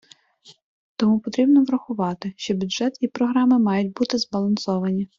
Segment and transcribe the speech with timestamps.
[0.95, 5.09] Тому потрібно врахувати, що бюджет і програми мають бути збалансовані.